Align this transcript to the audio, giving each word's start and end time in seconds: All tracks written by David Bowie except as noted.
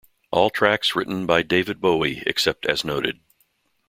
All 0.31 0.49
tracks 0.49 0.95
written 0.95 1.27
by 1.27 1.43
David 1.43 1.79
Bowie 1.79 2.23
except 2.25 2.65
as 2.65 2.83
noted. 2.83 3.19